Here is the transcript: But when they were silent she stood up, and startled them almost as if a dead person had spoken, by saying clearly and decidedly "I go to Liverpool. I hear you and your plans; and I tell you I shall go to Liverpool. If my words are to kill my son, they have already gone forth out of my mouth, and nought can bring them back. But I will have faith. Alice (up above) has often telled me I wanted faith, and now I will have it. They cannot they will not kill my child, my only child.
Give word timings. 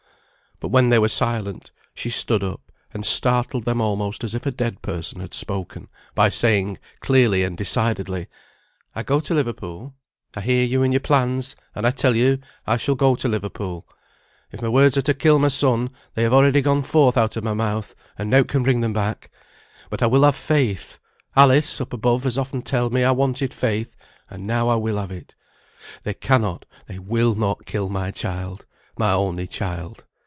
But 0.63 0.67
when 0.69 0.89
they 0.89 0.99
were 0.99 1.07
silent 1.09 1.71
she 1.95 2.11
stood 2.11 2.43
up, 2.43 2.71
and 2.93 3.03
startled 3.03 3.65
them 3.65 3.81
almost 3.81 4.23
as 4.23 4.35
if 4.35 4.45
a 4.45 4.51
dead 4.51 4.83
person 4.83 5.19
had 5.19 5.33
spoken, 5.33 5.87
by 6.13 6.29
saying 6.29 6.77
clearly 6.99 7.43
and 7.43 7.57
decidedly 7.57 8.27
"I 8.93 9.01
go 9.01 9.19
to 9.21 9.33
Liverpool. 9.33 9.95
I 10.35 10.41
hear 10.41 10.63
you 10.63 10.83
and 10.83 10.93
your 10.93 10.99
plans; 10.99 11.55
and 11.73 11.87
I 11.87 11.89
tell 11.89 12.15
you 12.15 12.37
I 12.67 12.77
shall 12.77 12.93
go 12.93 13.15
to 13.15 13.27
Liverpool. 13.27 13.87
If 14.51 14.61
my 14.61 14.67
words 14.69 14.99
are 14.99 15.01
to 15.01 15.15
kill 15.15 15.39
my 15.39 15.47
son, 15.47 15.89
they 16.13 16.21
have 16.21 16.33
already 16.33 16.61
gone 16.61 16.83
forth 16.83 17.17
out 17.17 17.35
of 17.35 17.43
my 17.43 17.55
mouth, 17.55 17.95
and 18.15 18.29
nought 18.29 18.47
can 18.47 18.61
bring 18.61 18.81
them 18.81 18.93
back. 18.93 19.31
But 19.89 20.03
I 20.03 20.05
will 20.05 20.21
have 20.25 20.35
faith. 20.35 20.99
Alice 21.35 21.81
(up 21.81 21.91
above) 21.91 22.23
has 22.25 22.37
often 22.37 22.61
telled 22.61 22.93
me 22.93 23.03
I 23.03 23.09
wanted 23.09 23.51
faith, 23.51 23.95
and 24.29 24.45
now 24.45 24.69
I 24.69 24.75
will 24.75 24.97
have 24.97 25.09
it. 25.11 25.33
They 26.03 26.13
cannot 26.13 26.65
they 26.85 26.99
will 26.99 27.33
not 27.33 27.65
kill 27.65 27.89
my 27.89 28.11
child, 28.11 28.67
my 28.95 29.11
only 29.11 29.47
child. 29.47 30.05